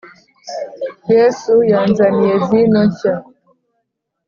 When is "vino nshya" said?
2.47-3.13